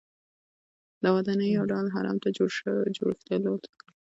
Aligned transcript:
دا 1.01 1.09
ودانۍ 1.15 1.47
یو 1.51 1.63
ډول 1.71 1.85
هرم 1.95 2.17
ته 2.23 2.29
ورته 2.31 2.89
جوړښت 2.95 3.23
درلود. 3.29 3.63